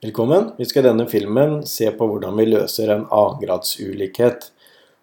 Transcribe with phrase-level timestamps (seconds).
[0.00, 0.52] Velkommen.
[0.56, 4.44] Vi skal i denne filmen se på hvordan vi løser en annengradsulikhet.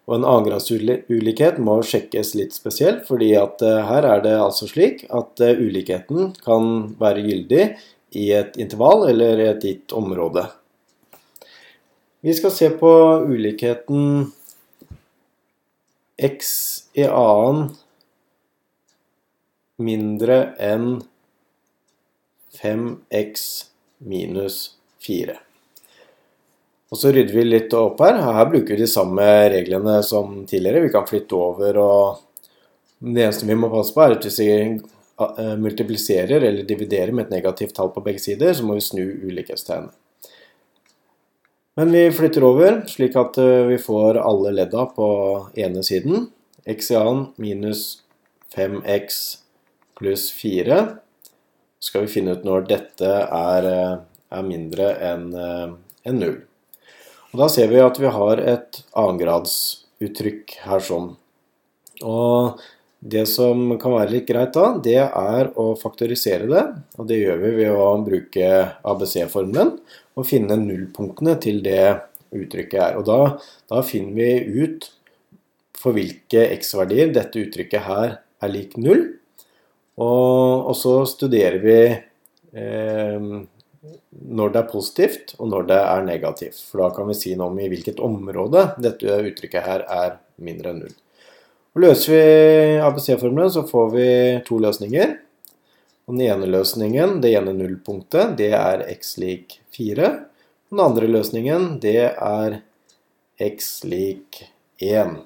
[0.08, 5.02] Og en annengradsulikhet må sjekkes litt spesielt, fordi at eh, her er det altså slik
[5.12, 7.66] at eh, ulikheten kan være gyldig
[8.16, 10.46] i et intervall eller et gitt område.
[12.24, 12.92] Vi skal se på
[13.28, 14.30] ulikheten
[16.16, 16.54] x
[16.96, 17.68] i annen
[19.76, 20.40] mindre
[20.72, 20.88] enn
[22.56, 23.44] 5x
[24.00, 24.58] minus
[25.06, 25.36] 4.
[26.90, 28.20] Og så rydder vi litt opp her.
[28.22, 30.84] Her bruker vi de samme reglene som tidligere.
[30.86, 32.22] Vi kan flytte over og
[32.96, 37.26] Det eneste vi må passe på, er at hvis vi eh, multipliserer eller dividerer med
[37.26, 39.92] et negativt tall på begge sider, så må vi snu ulikhetstegnet.
[41.76, 45.08] Men vi flytter over, slik at eh, vi får alle ledda på
[45.60, 46.30] ene siden.
[46.64, 48.00] x i annen minus
[48.56, 49.18] 5x
[50.00, 50.78] pluss 4.
[51.78, 53.98] Så skal vi finne ut når dette er, eh,
[54.34, 56.38] er mindre enn en 0.
[57.32, 61.10] Og da ser vi at vi har et annengradsuttrykk her sånn.
[62.06, 62.62] Og
[63.06, 66.64] det som kan være litt greit da, det er å faktorisere det.
[66.96, 68.50] Og det gjør vi ved å bruke
[68.88, 69.76] ABC-formelen
[70.16, 71.82] og finne nullpunktene til det
[72.34, 72.96] uttrykket er.
[72.98, 73.20] Og da,
[73.70, 74.88] da finner vi ut
[75.76, 79.04] for hvilke x-verdier dette uttrykket her er lik null.
[80.00, 83.28] Og, og så studerer vi eh,
[84.10, 86.60] når det er positivt, og når det er negativt.
[86.68, 90.72] For da kan vi si noe om i hvilket område dette uttrykket her er mindre
[90.72, 90.96] enn null.
[91.76, 92.20] Og løser vi
[92.80, 94.08] ABC-formelen, så får vi
[94.46, 95.16] to løsninger.
[96.06, 100.12] Og den ene løsningen, det ene nullpunktet, det er x lik 4.
[100.70, 102.60] Og den andre løsningen, det er
[103.42, 104.40] x lik
[104.80, 105.18] 1.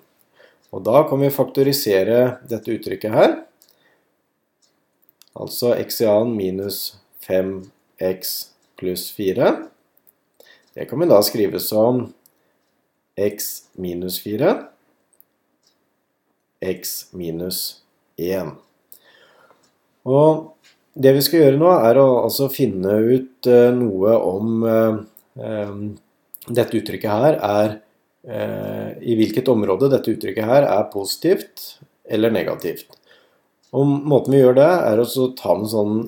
[0.74, 2.18] Og da kan vi faktorisere
[2.50, 3.36] dette uttrykket her.
[5.38, 6.80] Altså x i annen minus
[8.00, 9.56] 5x pluss 4.
[10.74, 12.06] Det kan vi da skrive som
[13.16, 14.54] x minus 4,
[16.60, 17.82] x minus
[18.16, 18.54] 1.
[20.08, 20.54] Og
[20.94, 25.02] det vi skal gjøre nå, er å altså finne ut uh, noe om uh,
[25.36, 25.82] um,
[26.48, 27.74] dette uttrykket her er
[28.26, 31.76] uh, I hvilket område dette uttrykket her er positivt
[32.10, 32.88] eller negativt.
[33.76, 36.00] Og Måten vi gjør det, er å ta en sånn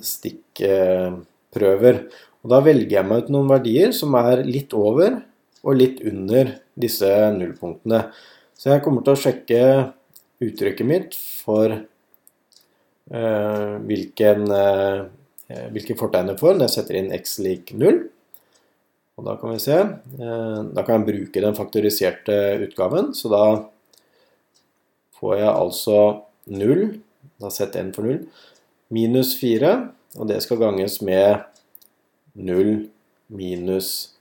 [1.53, 2.09] stikkprøver.
[2.43, 5.23] Og Da velger jeg meg ut noen verdier som er litt over
[5.63, 8.11] og litt under disse nullpunktene.
[8.57, 9.93] Så jeg kommer til å sjekke
[10.43, 15.05] uttrykket mitt for eh, hvilken, eh,
[15.71, 18.09] hvilke fortegn jeg får når jeg setter inn x lik 0.
[19.19, 19.79] Og da kan vi se.
[19.79, 23.15] Eh, da kan jeg bruke den faktoriserte utgaven.
[23.15, 23.45] Så da
[25.21, 25.99] får jeg altså
[26.51, 26.99] 0.
[27.39, 28.19] Da setter jeg inn for 0.
[28.93, 29.77] Minus 4,
[30.19, 31.45] og det skal ganges med
[32.35, 32.89] 0
[33.33, 34.13] minus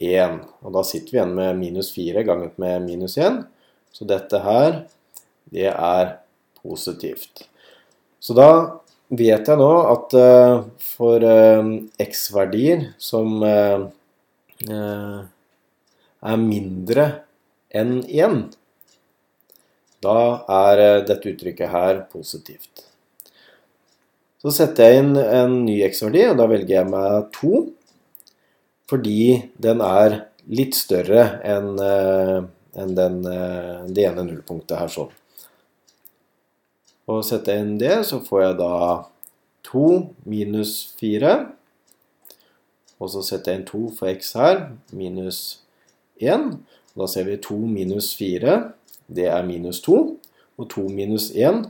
[0.00, 0.40] 1.
[0.64, 3.42] Og da sitter vi igjen med minus 4 ganget med minus 1.
[3.94, 4.80] Så dette her,
[5.52, 6.16] det er
[6.62, 7.44] positivt.
[8.18, 8.48] Så da
[9.12, 11.68] vet jeg nå at uh, for uh,
[12.00, 13.84] x-verdier som uh,
[16.24, 17.06] er mindre
[17.74, 18.40] enn 1,
[20.04, 20.18] da
[20.56, 22.88] er dette uttrykket her positivt.
[24.44, 27.62] Så setter jeg inn en ny x-verdi, og da velger jeg meg 2.
[28.92, 29.20] Fordi
[29.64, 30.18] den er
[30.52, 32.42] litt større enn eh,
[32.76, 35.08] en eh, det ene nullpunktet her sånn.
[37.08, 38.76] Og setter jeg inn det, så får jeg da
[39.70, 39.88] 2
[40.28, 41.34] minus 4.
[43.00, 44.62] Og så setter jeg inn 2 for x her,
[44.92, 45.40] minus
[46.20, 46.50] 1.
[46.94, 48.60] Da ser vi 2 minus 4,
[49.08, 50.00] det er minus 2.
[50.60, 51.64] Og 2 minus 1,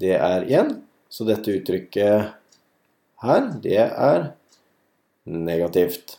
[0.00, 0.78] det er 1.
[1.08, 2.32] Så dette uttrykket
[3.24, 4.32] her, det er
[5.28, 6.18] negativt.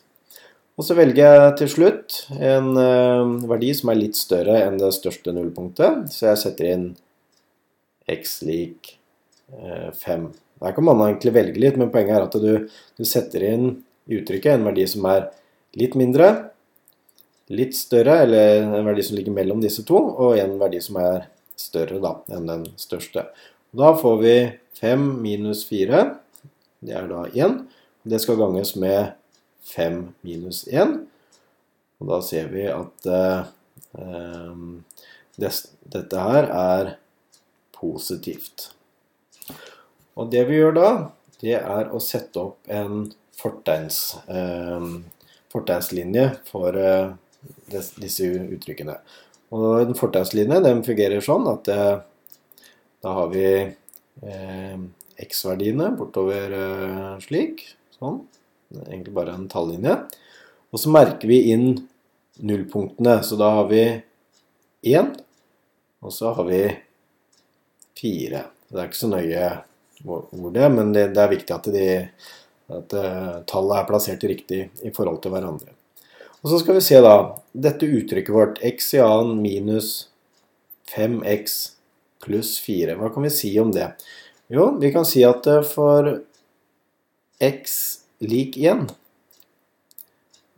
[0.80, 4.94] Og så velger jeg til slutt en uh, verdi som er litt større enn det
[4.96, 6.86] største nullpunktet, så jeg setter inn
[8.10, 8.94] x lik
[9.52, 10.30] uh, 5.
[10.64, 13.68] Der kan man egentlig velge litt, men poenget er at du, du setter inn
[14.08, 15.28] i uttrykket en verdi som er
[15.80, 16.32] litt mindre,
[17.52, 21.28] litt større, eller en verdi som ligger mellom disse to, og en verdi som er
[21.60, 23.28] større da, enn den største.
[23.76, 24.36] Da får vi
[24.80, 26.02] 5 minus 4,
[26.86, 27.62] det er da 1.
[28.10, 29.14] Det skal ganges med
[29.74, 30.96] 5 minus 1.
[32.00, 33.42] Og da ser vi at eh,
[35.40, 35.54] det,
[35.96, 36.92] dette her er
[37.76, 38.70] positivt.
[40.20, 40.90] Og det vi gjør da,
[41.44, 43.10] det er å sette opp en
[43.40, 44.88] fortegns, eh,
[45.50, 47.16] fortegnslinje for uh,
[47.72, 49.00] disse uttrykkene.
[49.56, 51.72] Og en fortegnslinje den fungerer sånn at
[53.02, 53.72] da har vi eh,
[55.20, 57.64] X-verdiene bortover eh, slik.
[57.96, 58.22] Sånn.
[58.70, 59.96] Det er egentlig bare en tallinje.
[60.70, 61.72] Og så merker vi inn
[62.40, 63.20] nullpunktene.
[63.26, 63.84] Så da har vi
[64.88, 65.16] 1,
[66.06, 66.62] og så har vi
[68.00, 68.44] 4.
[68.70, 69.50] Det er ikke så nøye
[70.06, 71.88] hvor det er, men det, er viktig at, de,
[72.72, 75.74] at uh, tallet er plassert riktig i forhold til hverandre.
[76.40, 77.16] Og så skal vi se da,
[77.52, 79.90] dette uttrykket vårt, x i annen minus
[80.94, 81.58] 5x
[82.24, 82.96] pluss 4.
[83.00, 83.92] Hva kan vi si om det?
[84.52, 86.12] Jo, vi kan si at uh, for
[87.40, 87.78] x
[88.26, 88.88] lik 1,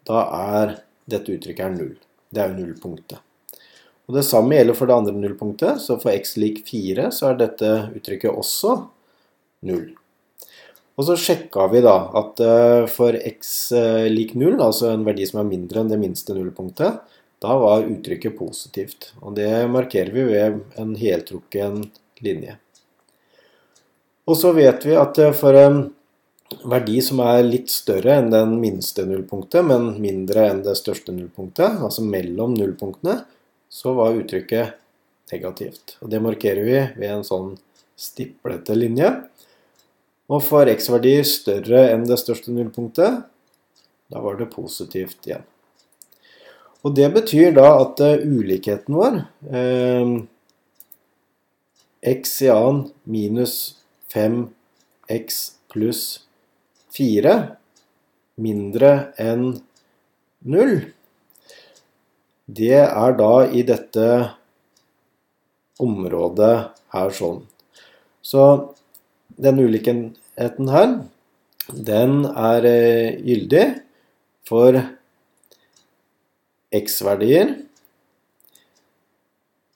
[0.08, 0.78] da er
[1.12, 1.92] dette uttrykket er 0.
[2.32, 3.20] Det er jo nullpunktet.
[4.10, 7.42] Og Det samme gjelder for det andre nullpunktet, så for x lik 4 så er
[7.44, 8.74] dette uttrykket også
[9.70, 9.86] 0.
[11.00, 15.26] Og så sjekka vi da at eh, for x eh, lik 0, altså en verdi
[15.30, 17.00] som er mindre enn det minste nullpunktet,
[17.42, 19.14] da var uttrykket positivt.
[19.22, 21.88] Og det markerer vi ved en heltrukken
[22.22, 22.58] linje.
[24.30, 25.82] Og så vet vi at eh, for en
[26.68, 31.80] verdi som er litt større enn den minste nullpunktet, men mindre enn det største nullpunktet,
[31.82, 33.22] altså mellom nullpunktene,
[33.72, 34.78] så var uttrykket
[35.32, 35.96] negativt.
[36.04, 37.54] Og det markerer vi ved en sånn
[38.00, 39.10] stiplete linje.
[40.32, 43.24] Og for x-verdi større enn det største nullpunktet,
[44.12, 45.48] da var det positivt igjen.
[46.82, 49.20] Og det betyr da at uh, ulikheten vår,
[49.54, 50.14] eh,
[52.12, 53.56] x i annen minus
[54.10, 56.02] 5x pluss
[56.98, 57.36] 4,
[58.42, 58.92] mindre
[59.22, 59.46] enn
[60.42, 60.74] 0,
[62.52, 64.08] det er da i dette
[65.82, 66.56] området
[66.96, 67.44] her sånn.
[68.26, 68.74] Så
[69.42, 70.98] denne ulikheten her,
[71.72, 73.68] den er eh, gyldig
[74.50, 74.82] for
[76.72, 77.56] x-verdier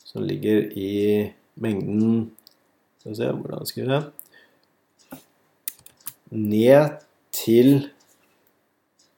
[0.05, 2.31] som ligger i mengden
[2.99, 4.03] Skal vi se hvordan jeg skriver det
[6.35, 6.95] Ned
[7.35, 7.69] til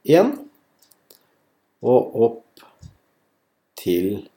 [0.07, 0.33] 1
[1.87, 2.63] og opp
[3.77, 4.27] til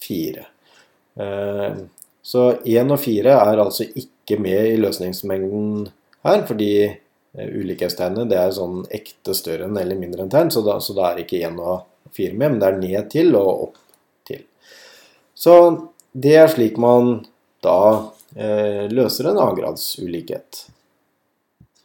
[0.00, 0.44] 4.
[1.20, 1.80] Eh,
[2.22, 5.88] så 1 og 4 er altså ikke med i løsningsmengden
[6.24, 10.78] her, fordi eh, ulikhetstegnet er sånn ekte større enn eller mindre enn tegn, så da,
[10.80, 13.80] så da er ikke 1 og 4 men det er ned til og opp
[14.28, 14.44] til.
[15.34, 15.54] Så
[16.12, 17.20] det er slik man
[17.64, 17.80] da
[18.34, 20.66] eh, løser en annengrads ulikhet.